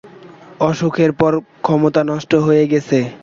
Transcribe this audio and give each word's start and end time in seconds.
অসুখের 0.61 1.11
পর 1.13 1.33
ক্ষমতা 1.65 2.01
নষ্ট 2.11 2.31
হয়ে 2.45 2.65
গেছে। 2.71 2.99